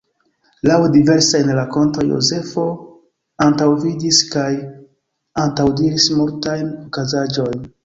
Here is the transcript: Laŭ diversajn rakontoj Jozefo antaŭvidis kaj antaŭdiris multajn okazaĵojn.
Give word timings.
Laŭ 0.67 0.77
diversajn 0.93 1.51
rakontoj 1.57 2.05
Jozefo 2.13 2.63
antaŭvidis 3.47 4.23
kaj 4.33 4.49
antaŭdiris 5.45 6.11
multajn 6.19 6.75
okazaĵojn. 6.91 7.73